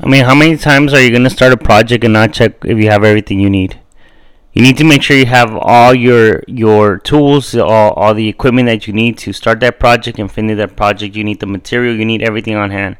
I 0.00 0.08
mean, 0.08 0.24
how 0.24 0.34
many 0.34 0.56
times 0.56 0.92
are 0.92 1.00
you 1.00 1.10
going 1.10 1.24
to 1.24 1.30
start 1.30 1.52
a 1.52 1.56
project 1.56 2.04
and 2.04 2.12
not 2.12 2.32
check 2.32 2.64
if 2.64 2.78
you 2.78 2.90
have 2.90 3.04
everything 3.04 3.40
you 3.40 3.48
need? 3.48 3.80
You 4.52 4.62
need 4.62 4.76
to 4.78 4.84
make 4.84 5.02
sure 5.02 5.16
you 5.16 5.26
have 5.26 5.56
all 5.56 5.94
your 5.94 6.42
your 6.46 6.98
tools, 6.98 7.54
all, 7.56 7.92
all 7.92 8.14
the 8.14 8.28
equipment 8.28 8.66
that 8.66 8.86
you 8.86 8.92
need 8.92 9.18
to 9.18 9.32
start 9.32 9.60
that 9.60 9.80
project 9.80 10.18
and 10.18 10.30
finish 10.30 10.56
that 10.58 10.76
project. 10.76 11.16
You 11.16 11.24
need 11.24 11.40
the 11.40 11.46
material, 11.46 11.96
you 11.96 12.04
need 12.04 12.22
everything 12.22 12.54
on 12.54 12.70
hand. 12.70 12.96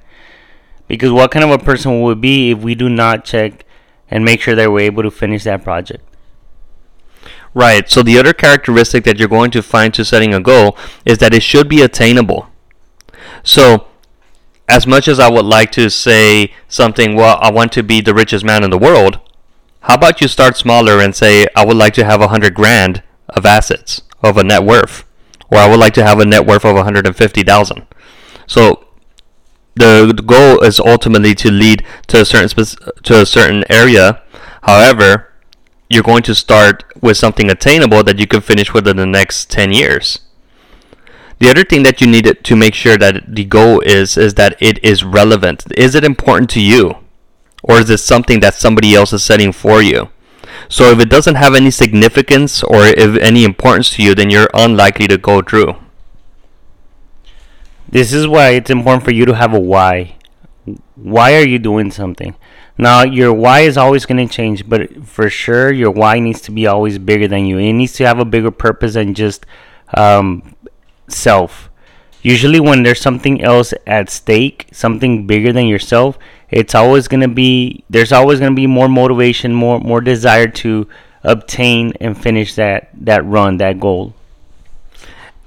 Because 0.88 1.12
what 1.12 1.30
kind 1.30 1.44
of 1.44 1.50
a 1.50 1.58
person 1.58 2.02
would 2.02 2.20
be 2.20 2.50
if 2.50 2.58
we 2.58 2.74
do 2.74 2.88
not 2.88 3.24
check 3.24 3.64
and 4.10 4.24
make 4.24 4.40
sure 4.40 4.54
that 4.54 4.70
we're 4.70 4.80
able 4.80 5.02
to 5.02 5.10
finish 5.10 5.44
that 5.44 5.62
project? 5.62 6.04
Right. 7.54 7.88
So 7.88 8.02
the 8.02 8.18
other 8.18 8.32
characteristic 8.32 9.04
that 9.04 9.18
you're 9.18 9.28
going 9.28 9.52
to 9.52 9.62
find 9.62 9.94
to 9.94 10.04
setting 10.04 10.34
a 10.34 10.40
goal 10.40 10.76
is 11.04 11.18
that 11.18 11.32
it 11.32 11.42
should 11.42 11.68
be 11.68 11.82
attainable. 11.82 12.48
So 13.44 13.86
as 14.68 14.86
much 14.86 15.08
as 15.08 15.20
I 15.20 15.30
would 15.30 15.44
like 15.44 15.70
to 15.72 15.90
say 15.90 16.52
something, 16.68 17.14
well, 17.14 17.38
I 17.40 17.50
want 17.50 17.72
to 17.72 17.82
be 17.82 18.00
the 18.00 18.14
richest 18.14 18.44
man 18.44 18.64
in 18.64 18.70
the 18.70 18.78
world, 18.78 19.20
how 19.80 19.94
about 19.94 20.20
you 20.20 20.28
start 20.28 20.56
smaller 20.56 21.00
and 21.00 21.14
say, 21.14 21.46
I 21.54 21.64
would 21.64 21.76
like 21.76 21.92
to 21.94 22.04
have 22.04 22.22
a 22.22 22.28
hundred 22.28 22.54
grand 22.54 23.02
of 23.28 23.44
assets, 23.44 24.00
of 24.22 24.38
a 24.38 24.44
net 24.44 24.64
worth, 24.64 25.04
or 25.50 25.58
I 25.58 25.68
would 25.68 25.78
like 25.78 25.92
to 25.94 26.04
have 26.04 26.18
a 26.18 26.24
net 26.24 26.46
worth 26.46 26.64
of 26.64 26.74
150,000. 26.74 27.86
So 28.46 28.86
the, 29.74 30.12
the 30.14 30.22
goal 30.22 30.60
is 30.62 30.80
ultimately 30.80 31.34
to 31.34 31.50
lead 31.50 31.84
to 32.06 32.22
a 32.22 32.24
certain 32.24 32.64
to 33.02 33.20
a 33.20 33.26
certain 33.26 33.64
area. 33.68 34.22
However, 34.62 35.32
you're 35.90 36.02
going 36.02 36.22
to 36.24 36.34
start 36.34 36.84
with 37.02 37.16
something 37.16 37.50
attainable 37.50 38.02
that 38.04 38.18
you 38.18 38.26
can 38.26 38.40
finish 38.40 38.72
within 38.72 38.96
the 38.96 39.06
next 39.06 39.50
10 39.50 39.72
years. 39.72 40.20
The 41.38 41.50
other 41.50 41.64
thing 41.64 41.82
that 41.82 42.00
you 42.00 42.06
need 42.06 42.44
to 42.44 42.56
make 42.56 42.74
sure 42.74 42.96
that 42.96 43.34
the 43.34 43.44
goal 43.44 43.80
is 43.80 44.16
is 44.16 44.34
that 44.34 44.56
it 44.60 44.82
is 44.84 45.04
relevant. 45.04 45.64
Is 45.76 45.94
it 45.94 46.04
important 46.04 46.50
to 46.50 46.60
you? 46.60 46.96
Or 47.62 47.78
is 47.78 47.90
it 47.90 47.98
something 47.98 48.40
that 48.40 48.54
somebody 48.54 48.94
else 48.94 49.12
is 49.12 49.22
setting 49.22 49.52
for 49.52 49.82
you? 49.82 50.10
So 50.68 50.90
if 50.90 51.00
it 51.00 51.08
doesn't 51.08 51.36
have 51.36 51.54
any 51.54 51.70
significance 51.70 52.62
or 52.62 52.84
if 52.84 53.16
any 53.20 53.44
importance 53.44 53.90
to 53.96 54.02
you, 54.02 54.14
then 54.14 54.30
you're 54.30 54.50
unlikely 54.54 55.08
to 55.08 55.18
go 55.18 55.42
through. 55.42 55.76
This 57.88 58.12
is 58.12 58.26
why 58.26 58.50
it's 58.50 58.70
important 58.70 59.04
for 59.04 59.12
you 59.12 59.24
to 59.24 59.34
have 59.34 59.54
a 59.54 59.60
why. 59.60 60.16
Why 60.94 61.34
are 61.36 61.46
you 61.46 61.58
doing 61.58 61.90
something? 61.90 62.34
Now, 62.76 63.04
your 63.04 63.32
why 63.32 63.60
is 63.60 63.76
always 63.76 64.04
going 64.04 64.26
to 64.26 64.32
change, 64.32 64.68
but 64.68 65.06
for 65.06 65.30
sure, 65.30 65.72
your 65.72 65.90
why 65.90 66.18
needs 66.18 66.40
to 66.42 66.50
be 66.50 66.66
always 66.66 66.98
bigger 66.98 67.28
than 67.28 67.46
you. 67.46 67.58
It 67.58 67.72
needs 67.72 67.92
to 67.94 68.06
have 68.06 68.18
a 68.18 68.24
bigger 68.24 68.50
purpose 68.50 68.94
than 68.94 69.14
just 69.14 69.46
um, 69.96 70.56
self. 71.08 71.70
Usually, 72.22 72.60
when 72.60 72.82
there's 72.82 73.00
something 73.00 73.42
else 73.42 73.74
at 73.86 74.08
stake, 74.08 74.68
something 74.72 75.26
bigger 75.26 75.52
than 75.52 75.66
yourself, 75.66 76.18
it's 76.50 76.74
always 76.74 77.08
going 77.08 77.20
to 77.20 77.28
be 77.28 77.84
there's 77.90 78.12
always 78.12 78.38
going 78.38 78.52
to 78.52 78.56
be 78.56 78.66
more 78.66 78.88
motivation, 78.88 79.52
more 79.52 79.80
more 79.80 80.00
desire 80.00 80.48
to 80.48 80.88
obtain 81.22 81.92
and 82.00 82.16
finish 82.16 82.54
that 82.54 82.88
that 82.94 83.24
run, 83.24 83.58
that 83.58 83.80
goal. 83.80 84.14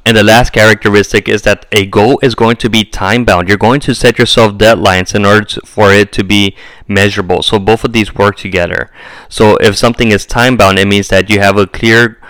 And 0.07 0.15
the 0.15 0.23
last 0.23 0.53
characteristic 0.53 1.27
is 1.27 1.41
that 1.41 1.65
a 1.73 1.85
goal 1.85 2.17
is 2.23 2.33
going 2.33 2.55
to 2.57 2.69
be 2.69 2.85
time 2.85 3.25
bound. 3.25 3.49
You're 3.49 3.57
going 3.57 3.81
to 3.81 3.93
set 3.93 4.17
yourself 4.17 4.53
deadlines 4.53 5.13
in 5.13 5.25
order 5.25 5.43
to, 5.43 5.61
for 5.65 5.91
it 5.91 6.13
to 6.13 6.23
be 6.23 6.55
measurable. 6.87 7.43
So 7.43 7.59
both 7.59 7.83
of 7.83 7.91
these 7.91 8.15
work 8.15 8.37
together. 8.37 8.89
So 9.27 9.57
if 9.57 9.75
something 9.75 10.13
is 10.13 10.25
time 10.25 10.55
bound, 10.55 10.79
it 10.79 10.87
means 10.87 11.09
that 11.09 11.29
you 11.29 11.41
have 11.41 11.57
a 11.57 11.67
clear 11.67 12.21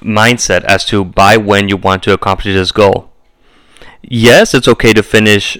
mindset 0.00 0.64
as 0.64 0.84
to 0.86 1.04
by 1.04 1.36
when 1.36 1.68
you 1.68 1.76
want 1.76 2.02
to 2.04 2.12
accomplish 2.12 2.54
this 2.54 2.72
goal. 2.72 3.10
Yes, 4.02 4.54
it's 4.54 4.68
okay 4.68 4.92
to 4.92 5.02
finish 5.02 5.58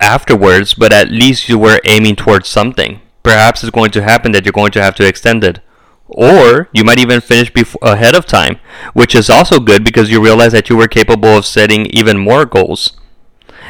afterwards, 0.00 0.74
but 0.74 0.92
at 0.92 1.10
least 1.10 1.48
you 1.48 1.58
were 1.58 1.80
aiming 1.84 2.16
towards 2.16 2.48
something. 2.48 3.00
Perhaps 3.22 3.62
it's 3.62 3.70
going 3.70 3.90
to 3.92 4.02
happen 4.02 4.32
that 4.32 4.44
you're 4.44 4.52
going 4.52 4.72
to 4.72 4.82
have 4.82 4.94
to 4.96 5.06
extend 5.06 5.44
it 5.44 5.60
or 6.06 6.68
you 6.72 6.84
might 6.84 6.98
even 6.98 7.20
finish 7.20 7.50
before, 7.52 7.80
ahead 7.82 8.14
of 8.14 8.26
time, 8.26 8.58
which 8.92 9.14
is 9.14 9.30
also 9.30 9.58
good 9.58 9.84
because 9.84 10.10
you 10.10 10.22
realize 10.22 10.52
that 10.52 10.68
you 10.68 10.76
were 10.76 10.88
capable 10.88 11.30
of 11.36 11.46
setting 11.46 11.86
even 11.86 12.18
more 12.18 12.44
goals. 12.44 12.92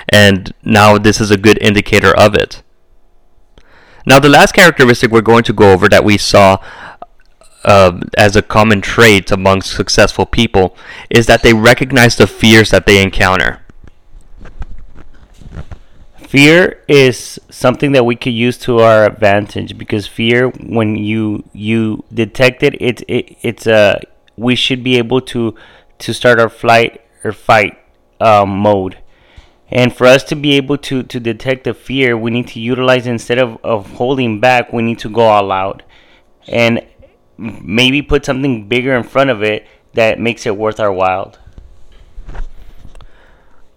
And 0.08 0.52
now 0.62 0.98
this 0.98 1.20
is 1.20 1.30
a 1.30 1.38
good 1.38 1.58
indicator 1.62 2.14
of 2.16 2.34
it. 2.34 2.62
Now, 4.06 4.18
the 4.18 4.28
last 4.28 4.52
characteristic 4.52 5.10
we're 5.10 5.22
going 5.22 5.44
to 5.44 5.52
go 5.54 5.72
over 5.72 5.88
that 5.88 6.04
we 6.04 6.18
saw 6.18 6.58
uh, 7.64 8.00
as 8.16 8.36
a 8.36 8.42
common 8.42 8.80
trait 8.80 9.30
amongst 9.30 9.70
successful 9.72 10.26
people 10.26 10.76
is 11.10 11.26
that 11.26 11.42
they 11.42 11.54
recognize 11.54 12.16
the 12.16 12.26
fears 12.26 12.70
that 12.70 12.86
they 12.86 13.02
encounter. 13.02 13.64
fear 16.34 16.82
is 16.88 17.38
something 17.48 17.92
that 17.92 18.04
we 18.04 18.16
could 18.16 18.32
use 18.32 18.58
to 18.58 18.80
our 18.80 19.04
advantage 19.04 19.78
because 19.78 20.04
fear 20.04 20.48
when 20.48 20.96
you 20.96 21.44
you 21.52 22.02
detect 22.12 22.60
it 22.64 22.74
it, 22.80 23.02
it 23.02 23.36
it's 23.42 23.68
a 23.68 24.00
we 24.36 24.56
should 24.56 24.82
be 24.82 24.98
able 24.98 25.20
to 25.20 25.54
to 26.00 26.12
start 26.12 26.40
our 26.40 26.48
flight 26.48 27.00
or 27.22 27.30
fight 27.30 27.78
um, 28.20 28.50
mode 28.50 28.98
and 29.70 29.94
for 29.94 30.08
us 30.08 30.24
to 30.24 30.34
be 30.34 30.54
able 30.54 30.76
to 30.76 31.04
to 31.04 31.20
detect 31.20 31.62
the 31.62 31.72
fear 31.72 32.18
we 32.18 32.32
need 32.32 32.48
to 32.48 32.58
utilize 32.58 33.06
instead 33.06 33.38
of, 33.38 33.56
of 33.62 33.92
holding 33.92 34.40
back 34.40 34.72
we 34.72 34.82
need 34.82 34.98
to 34.98 35.08
go 35.08 35.22
all 35.22 35.52
out 35.52 35.84
and 36.48 36.84
maybe 37.36 38.02
put 38.02 38.24
something 38.24 38.68
bigger 38.68 38.94
in 38.94 39.02
front 39.02 39.30
of 39.30 39.42
it 39.42 39.66
that 39.94 40.18
makes 40.18 40.46
it 40.46 40.56
worth 40.56 40.80
our 40.80 40.92
while 40.92 41.34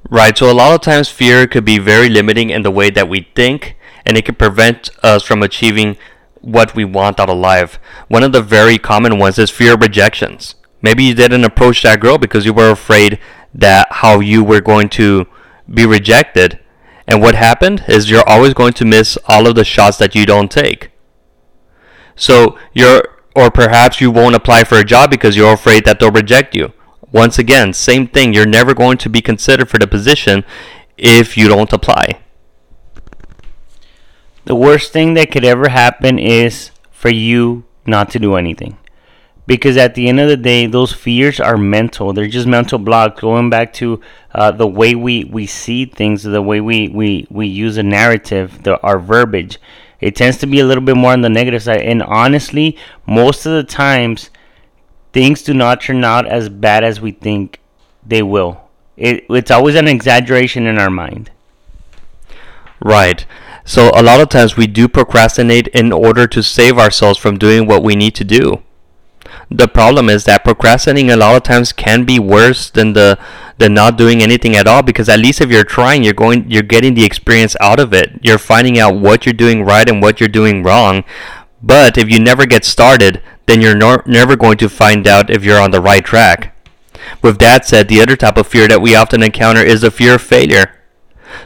Right, 0.09 0.37
so 0.37 0.49
a 0.49 0.53
lot 0.53 0.73
of 0.73 0.81
times 0.81 1.09
fear 1.09 1.47
could 1.47 1.65
be 1.65 1.79
very 1.79 2.07
limiting 2.07 2.49
in 2.49 2.61
the 2.61 2.71
way 2.71 2.89
that 2.89 3.09
we 3.09 3.27
think, 3.35 3.75
and 4.05 4.17
it 4.17 4.23
can 4.23 4.35
prevent 4.35 4.89
us 5.03 5.21
from 5.21 5.43
achieving 5.43 5.97
what 6.39 6.73
we 6.73 6.85
want 6.85 7.19
out 7.19 7.29
of 7.29 7.37
life. 7.37 7.77
One 8.07 8.23
of 8.23 8.31
the 8.31 8.41
very 8.41 8.77
common 8.77 9.19
ones 9.19 9.37
is 9.37 9.49
fear 9.49 9.73
of 9.73 9.81
rejections. 9.81 10.55
Maybe 10.81 11.03
you 11.03 11.13
didn't 11.13 11.43
approach 11.43 11.81
that 11.83 11.99
girl 11.99 12.17
because 12.17 12.45
you 12.45 12.53
were 12.53 12.71
afraid 12.71 13.19
that 13.53 13.87
how 13.91 14.21
you 14.21 14.45
were 14.45 14.61
going 14.61 14.87
to 14.89 15.25
be 15.69 15.85
rejected. 15.85 16.59
And 17.05 17.21
what 17.21 17.35
happened 17.35 17.83
is 17.89 18.09
you're 18.09 18.27
always 18.27 18.53
going 18.53 18.73
to 18.73 18.85
miss 18.85 19.17
all 19.27 19.45
of 19.45 19.55
the 19.55 19.65
shots 19.65 19.97
that 19.97 20.15
you 20.15 20.25
don't 20.25 20.49
take. 20.49 20.91
So 22.15 22.57
you're 22.73 23.03
or 23.37 23.51
perhaps 23.51 24.01
you 24.01 24.09
won't 24.09 24.33
apply 24.33 24.63
for 24.63 24.79
a 24.79 24.83
job 24.83 25.11
because 25.11 25.37
you're 25.37 25.53
afraid 25.53 25.85
that 25.85 25.99
they'll 25.99 26.09
reject 26.09 26.55
you. 26.55 26.73
Once 27.11 27.37
again, 27.37 27.71
same 27.71 28.07
thing. 28.07 28.33
You're 28.33 28.47
never 28.47 28.73
going 28.73 28.97
to 28.97 29.09
be 29.09 29.21
considered 29.21 29.69
for 29.69 29.77
the 29.77 29.85
position 29.85 30.43
if 30.97 31.37
you 31.37 31.47
don't 31.47 31.71
apply. 31.71 32.19
The 34.45 34.55
worst 34.55 34.91
thing 34.91 35.13
that 35.13 35.29
could 35.29 35.45
ever 35.45 35.69
happen 35.69 36.17
is 36.17 36.71
for 36.89 37.09
you 37.09 37.63
not 37.85 38.09
to 38.11 38.19
do 38.19 38.35
anything. 38.35 38.79
Because 39.45 39.77
at 39.77 39.93
the 39.93 40.09
end 40.09 40.19
of 40.19 40.27
the 40.27 40.35
day, 40.35 40.65
those 40.65 40.91
fears 40.91 41.39
are 41.39 41.57
mental. 41.57 42.13
They're 42.13 42.27
just 42.27 42.47
mental 42.47 42.79
blocks. 42.79 43.21
Going 43.21 43.51
back 43.51 43.71
to 43.73 44.01
uh, 44.33 44.49
the 44.49 44.67
way 44.67 44.95
we, 44.95 45.25
we 45.25 45.45
see 45.45 45.85
things, 45.85 46.23
the 46.23 46.41
way 46.41 46.59
we, 46.59 46.89
we, 46.89 47.27
we 47.29 47.45
use 47.45 47.77
a 47.77 47.83
narrative, 47.83 48.63
the, 48.63 48.81
our 48.81 48.97
verbiage, 48.97 49.59
it 49.99 50.15
tends 50.15 50.37
to 50.37 50.47
be 50.47 50.59
a 50.59 50.65
little 50.65 50.83
bit 50.83 50.95
more 50.95 51.13
on 51.13 51.21
the 51.21 51.29
negative 51.29 51.63
side. 51.63 51.81
And 51.81 52.03
honestly, 52.03 52.77
most 53.05 53.45
of 53.45 53.53
the 53.53 53.63
times, 53.63 54.29
things 55.13 55.41
do 55.41 55.53
not 55.53 55.81
turn 55.81 56.03
out 56.03 56.27
as 56.27 56.49
bad 56.49 56.83
as 56.83 57.01
we 57.01 57.11
think 57.11 57.59
they 58.05 58.21
will. 58.21 58.61
It, 58.95 59.25
it's 59.29 59.51
always 59.51 59.75
an 59.75 59.87
exaggeration 59.87 60.65
in 60.65 60.77
our 60.77 60.89
mind. 60.89 61.31
Right. 62.79 63.25
So 63.65 63.91
a 63.93 64.03
lot 64.03 64.21
of 64.21 64.29
times 64.29 64.55
we 64.55 64.67
do 64.67 64.87
procrastinate 64.87 65.67
in 65.69 65.91
order 65.91 66.27
to 66.27 66.43
save 66.43 66.77
ourselves 66.77 67.19
from 67.19 67.37
doing 67.37 67.67
what 67.67 67.83
we 67.83 67.95
need 67.95 68.15
to 68.15 68.23
do. 68.23 68.63
The 69.49 69.67
problem 69.67 70.09
is 70.09 70.25
that 70.25 70.43
procrastinating 70.43 71.09
a 71.09 71.15
lot 71.15 71.37
of 71.37 71.43
times 71.43 71.71
can 71.71 72.03
be 72.03 72.19
worse 72.19 72.69
than 72.69 72.93
the 72.93 73.17
than 73.57 73.73
not 73.73 73.97
doing 73.97 74.21
anything 74.21 74.55
at 74.55 74.67
all 74.67 74.83
because 74.83 75.09
at 75.09 75.19
least 75.19 75.41
if 75.41 75.49
you're 75.49 75.63
trying 75.63 76.03
you're 76.03 76.13
going 76.13 76.45
you're 76.47 76.61
getting 76.61 76.93
the 76.93 77.05
experience 77.05 77.55
out 77.61 77.79
of 77.79 77.93
it. 77.93 78.19
You're 78.21 78.37
finding 78.37 78.77
out 78.77 78.95
what 78.95 79.25
you're 79.25 79.33
doing 79.33 79.63
right 79.63 79.89
and 79.89 80.01
what 80.01 80.19
you're 80.19 80.29
doing 80.29 80.63
wrong 80.63 81.03
But 81.61 81.97
if 81.97 82.09
you 82.09 82.19
never 82.19 82.45
get 82.45 82.65
started, 82.65 83.21
then 83.45 83.61
you're 83.61 83.75
never 84.05 84.35
going 84.35 84.57
to 84.59 84.69
find 84.69 85.07
out 85.07 85.29
if 85.29 85.43
you're 85.43 85.59
on 85.59 85.71
the 85.71 85.81
right 85.81 86.03
track. 86.03 86.53
With 87.21 87.39
that 87.39 87.65
said, 87.65 87.87
the 87.87 88.01
other 88.01 88.15
type 88.15 88.37
of 88.37 88.47
fear 88.47 88.67
that 88.67 88.81
we 88.81 88.95
often 88.95 89.23
encounter 89.23 89.61
is 89.61 89.81
the 89.81 89.91
fear 89.91 90.15
of 90.15 90.21
failure. 90.21 90.79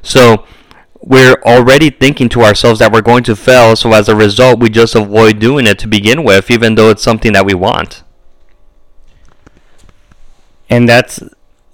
So, 0.01 0.45
we're 1.01 1.35
already 1.43 1.89
thinking 1.89 2.29
to 2.29 2.41
ourselves 2.41 2.79
that 2.79 2.91
we're 2.91 3.01
going 3.01 3.23
to 3.23 3.35
fail, 3.35 3.75
so 3.75 3.91
as 3.93 4.07
a 4.07 4.15
result, 4.15 4.59
we 4.59 4.69
just 4.69 4.95
avoid 4.95 5.39
doing 5.39 5.65
it 5.65 5.79
to 5.79 5.87
begin 5.87 6.23
with, 6.23 6.51
even 6.51 6.75
though 6.75 6.89
it's 6.89 7.03
something 7.03 7.33
that 7.33 7.45
we 7.45 7.53
want. 7.53 8.03
And 10.69 10.87
that's 10.87 11.21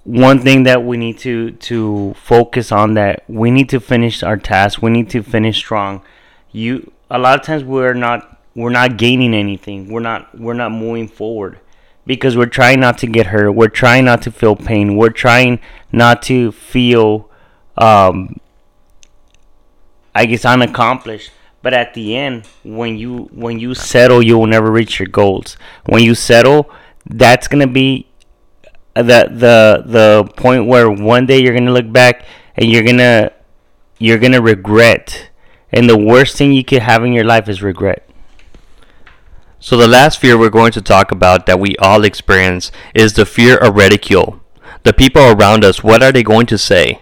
one 0.08 0.38
thing 0.40 0.62
that 0.62 0.82
we 0.82 0.96
need 0.96 1.18
to 1.18 1.50
to 1.50 2.14
focus 2.14 2.72
on 2.72 2.94
that 2.94 3.22
we 3.28 3.50
need 3.50 3.68
to 3.68 3.78
finish 3.78 4.22
our 4.22 4.38
task 4.38 4.80
we 4.80 4.90
need 4.90 5.10
to 5.10 5.22
finish 5.22 5.58
strong 5.58 6.02
you 6.50 6.90
a 7.10 7.18
lot 7.18 7.38
of 7.38 7.44
times 7.44 7.62
we're 7.62 7.92
not 7.92 8.40
we're 8.54 8.70
not 8.70 8.96
gaining 8.96 9.34
anything 9.34 9.86
we're 9.92 10.00
not 10.00 10.26
we're 10.38 10.54
not 10.54 10.72
moving 10.72 11.06
forward 11.06 11.58
because 12.06 12.38
we're 12.38 12.46
trying 12.46 12.80
not 12.80 12.96
to 12.96 13.06
get 13.06 13.26
hurt 13.26 13.50
we're 13.50 13.68
trying 13.68 14.06
not 14.06 14.22
to 14.22 14.30
feel 14.30 14.56
pain 14.56 14.96
we're 14.96 15.10
trying 15.10 15.60
not 15.92 16.22
to 16.22 16.50
feel 16.52 17.28
um 17.76 18.34
i 20.14 20.26
guess 20.26 20.44
unaccomplished. 20.44 21.32
But 21.60 21.74
at 21.74 21.94
the 21.94 22.16
end 22.16 22.46
when 22.62 22.96
you 22.96 23.28
when 23.32 23.58
you 23.58 23.74
settle 23.74 24.22
you 24.22 24.38
will 24.38 24.46
never 24.46 24.70
reach 24.70 24.98
your 25.00 25.08
goals. 25.08 25.56
When 25.86 26.02
you 26.02 26.14
settle 26.14 26.70
that's 27.04 27.48
to 27.48 27.66
be 27.66 28.06
the 28.94 29.28
the 29.30 29.82
the 29.84 30.32
point 30.36 30.66
where 30.66 30.90
one 30.90 31.26
day 31.26 31.40
you're 31.40 31.54
gonna 31.54 31.72
look 31.72 31.90
back 31.92 32.24
and 32.56 32.70
you're 32.70 32.84
gonna 32.84 33.32
you're 33.98 34.18
gonna 34.18 34.40
regret. 34.40 35.30
And 35.70 35.88
the 35.88 35.98
worst 35.98 36.36
thing 36.36 36.52
you 36.52 36.64
could 36.64 36.82
have 36.82 37.04
in 37.04 37.12
your 37.12 37.24
life 37.24 37.48
is 37.48 37.62
regret. 37.62 38.08
So 39.60 39.76
the 39.76 39.88
last 39.88 40.18
fear 40.18 40.38
we're 40.38 40.50
going 40.50 40.72
to 40.72 40.80
talk 40.80 41.10
about 41.10 41.46
that 41.46 41.60
we 41.60 41.76
all 41.76 42.04
experience 42.04 42.70
is 42.94 43.12
the 43.12 43.26
fear 43.26 43.56
of 43.56 43.74
ridicule. 43.74 44.40
The 44.84 44.92
people 44.92 45.22
around 45.22 45.64
us 45.64 45.82
what 45.82 46.02
are 46.02 46.12
they 46.12 46.22
going 46.22 46.46
to 46.46 46.56
say 46.56 47.00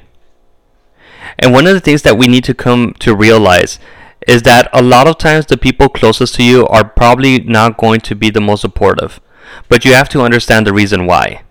and 1.39 1.53
one 1.53 1.67
of 1.67 1.75
the 1.75 1.81
things 1.81 2.03
that 2.03 2.19
we 2.19 2.27
need 2.27 2.45
to 2.45 2.55
come 2.55 2.95
to 2.99 3.15
realize 3.15 3.79
is 4.27 4.43
that 4.43 4.69
a 4.73 4.83
lot 4.83 5.07
of 5.07 5.19
times 5.19 5.47
the 5.47 5.57
people 5.57 5.89
closest 5.89 6.35
to 6.35 6.43
you 6.43 6.67
are 6.69 6.85
probably 6.85 7.41
not 7.41 7.77
going 7.77 8.01
to 8.01 8.15
be 8.15 8.31
the 8.31 8.41
most 8.41 8.61
supportive 8.61 9.21
but 9.69 9.85
you 9.85 9.93
have 9.93 10.09
to 10.09 10.23
understand 10.23 10.67
the 10.67 10.73
reason 10.73 11.07
why 11.07 11.43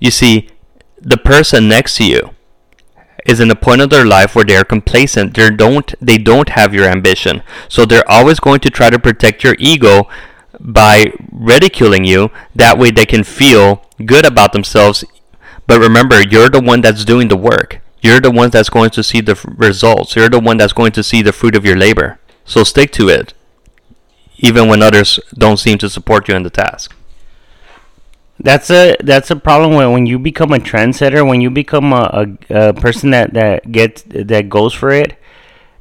you 0.00 0.10
see, 0.10 0.48
the 0.98 1.18
person 1.18 1.68
next 1.68 1.96
to 1.96 2.04
you 2.04 2.30
is 3.26 3.38
in 3.38 3.50
a 3.50 3.54
point 3.54 3.82
of 3.82 3.90
their 3.90 4.06
life 4.06 4.34
where 4.34 4.44
they 4.44 4.56
are 4.56 4.64
complacent. 4.64 5.34
They 5.34 5.50
don't 5.50 5.94
they 6.00 6.18
don't 6.18 6.48
have 6.50 6.74
your 6.74 6.86
ambition. 6.86 7.42
So 7.68 7.84
they're 7.84 8.10
always 8.10 8.40
going 8.40 8.60
to 8.60 8.70
try 8.70 8.90
to 8.90 8.98
protect 8.98 9.44
your 9.44 9.56
ego 9.58 10.08
by 10.58 11.12
ridiculing 11.30 12.04
you. 12.04 12.30
That 12.54 12.78
way 12.78 12.90
they 12.90 13.06
can 13.06 13.24
feel 13.24 13.84
good 14.04 14.26
about 14.26 14.52
themselves. 14.52 15.04
But 15.66 15.80
remember, 15.80 16.20
you're 16.22 16.48
the 16.48 16.60
one 16.60 16.80
that's 16.80 17.04
doing 17.04 17.28
the 17.28 17.36
work. 17.36 17.80
You're 18.02 18.20
the 18.20 18.30
one 18.30 18.50
that's 18.50 18.70
going 18.70 18.90
to 18.90 19.02
see 19.02 19.20
the 19.20 19.38
results. 19.56 20.16
You're 20.16 20.30
the 20.30 20.40
one 20.40 20.56
that's 20.56 20.72
going 20.72 20.92
to 20.92 21.02
see 21.02 21.22
the 21.22 21.32
fruit 21.32 21.54
of 21.54 21.64
your 21.64 21.76
labor. 21.76 22.18
So 22.44 22.64
stick 22.64 22.90
to 22.92 23.08
it, 23.08 23.34
even 24.38 24.68
when 24.68 24.82
others 24.82 25.20
don't 25.34 25.58
seem 25.58 25.78
to 25.78 25.90
support 25.90 26.28
you 26.28 26.34
in 26.34 26.42
the 26.42 26.50
task. 26.50 26.94
That's 28.42 28.70
a 28.70 28.96
that's 29.00 29.30
a 29.30 29.36
problem 29.36 29.74
when, 29.74 29.92
when 29.92 30.06
you 30.06 30.18
become 30.18 30.52
a 30.52 30.58
trendsetter, 30.58 31.28
when 31.28 31.42
you 31.42 31.50
become 31.50 31.92
a, 31.92 32.36
a, 32.48 32.68
a 32.68 32.72
person 32.72 33.10
that, 33.10 33.34
that 33.34 33.70
gets 33.70 34.02
that 34.08 34.48
goes 34.48 34.72
for 34.72 34.90
it. 34.90 35.18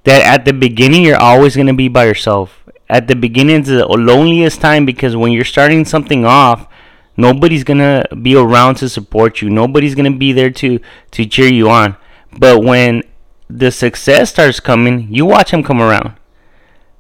That 0.03 0.21
at 0.23 0.43
the 0.43 0.51
beginning 0.51 1.03
you're 1.03 1.17
always 1.17 1.55
gonna 1.55 1.73
be 1.73 1.87
by 1.87 2.05
yourself. 2.05 2.63
At 2.89 3.07
the 3.07 3.15
beginning 3.15 3.61
is 3.61 3.67
the 3.67 3.87
loneliest 3.87 4.59
time 4.59 4.85
because 4.85 5.15
when 5.15 5.31
you're 5.31 5.45
starting 5.45 5.85
something 5.85 6.25
off, 6.25 6.67
nobody's 7.15 7.63
gonna 7.63 8.03
be 8.21 8.35
around 8.35 8.75
to 8.75 8.89
support 8.89 9.41
you. 9.41 9.49
Nobody's 9.49 9.95
gonna 9.95 10.17
be 10.17 10.33
there 10.33 10.51
to 10.51 10.79
to 11.11 11.25
cheer 11.25 11.47
you 11.47 11.69
on. 11.69 11.95
But 12.37 12.63
when 12.63 13.03
the 13.49 13.71
success 13.71 14.29
starts 14.29 14.59
coming, 14.59 15.13
you 15.13 15.25
watch 15.25 15.51
them 15.51 15.63
come 15.63 15.81
around. 15.81 16.13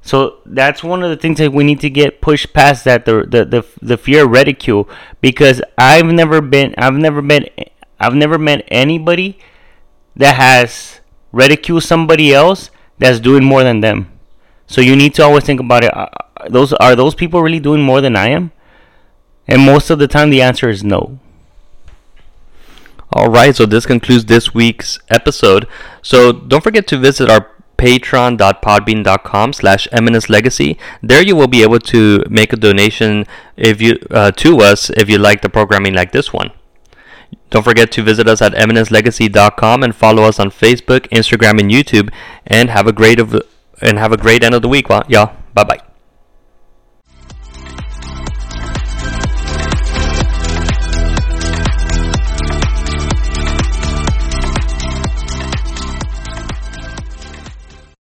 So 0.01 0.37
that's 0.45 0.83
one 0.83 1.03
of 1.03 1.09
the 1.09 1.17
things 1.17 1.37
that 1.39 1.51
we 1.51 1.63
need 1.63 1.81
to 1.81 1.89
get 1.89 2.21
pushed 2.21 2.53
past 2.53 2.85
that 2.85 3.05
the 3.05 3.25
the 3.27 3.45
the, 3.45 3.65
the 3.81 3.97
fear 3.97 4.25
of 4.25 4.31
ridicule 4.31 4.89
because 5.21 5.61
I've 5.77 6.05
never 6.05 6.41
been 6.41 6.73
I've 6.77 6.95
never 6.95 7.21
met 7.21 7.73
I've 7.99 8.15
never 8.15 8.37
met 8.37 8.65
anybody 8.69 9.37
that 10.15 10.35
has 10.35 11.01
ridiculed 11.31 11.83
somebody 11.83 12.33
else 12.33 12.71
that's 12.97 13.19
doing 13.19 13.43
more 13.43 13.63
than 13.63 13.81
them. 13.81 14.11
So 14.67 14.81
you 14.81 14.95
need 14.95 15.13
to 15.15 15.23
always 15.23 15.43
think 15.43 15.59
about 15.59 15.83
it. 15.83 15.93
Are 15.93 16.11
Those 16.49 16.73
are 16.73 16.95
those 16.95 17.13
people 17.13 17.41
really 17.41 17.59
doing 17.59 17.81
more 17.81 18.01
than 18.01 18.15
I 18.15 18.29
am? 18.29 18.51
And 19.47 19.65
most 19.65 19.89
of 19.89 19.99
the 19.99 20.07
time, 20.07 20.29
the 20.29 20.41
answer 20.41 20.69
is 20.69 20.83
no. 20.83 21.19
All 23.11 23.29
right, 23.29 23.55
so 23.55 23.65
this 23.65 23.85
concludes 23.85 24.25
this 24.25 24.53
week's 24.53 24.99
episode. 25.09 25.67
So 26.01 26.31
don't 26.31 26.63
forget 26.63 26.87
to 26.87 26.97
visit 26.97 27.29
our 27.29 27.49
patreon.podbean.com 27.77 29.53
slash 29.53 29.87
legacy. 30.29 30.77
There 31.01 31.23
you 31.23 31.35
will 31.35 31.47
be 31.47 31.63
able 31.63 31.79
to 31.79 32.23
make 32.29 32.53
a 32.53 32.57
donation 32.57 33.25
if 33.57 33.81
you 33.81 33.97
uh, 34.11 34.31
to 34.31 34.59
us 34.59 34.89
if 34.91 35.09
you 35.09 35.17
like 35.17 35.41
the 35.41 35.49
programming 35.49 35.93
like 35.93 36.11
this 36.11 36.31
one. 36.33 36.51
Don't 37.49 37.63
forget 37.63 37.91
to 37.93 38.03
visit 38.03 38.27
us 38.27 38.41
at 38.41 38.53
eminencelegacy.com 38.53 39.83
and 39.83 39.95
follow 39.95 40.23
us 40.23 40.39
on 40.39 40.51
facebook 40.51 41.07
instagram 41.09 41.59
and 41.59 41.71
youtube. 41.71 42.11
And 42.45 42.69
have 42.69 42.85
a 42.85 42.93
great 42.93 43.19
of 43.19 43.41
and 43.81 43.97
have 43.97 44.11
a 44.11 44.17
great 44.17 44.43
end 44.43 44.53
of 44.53 44.61
the 44.61 44.69
week 44.69 44.89
y'all. 45.09 45.33
Bye 45.53 45.63
bye 45.63 45.88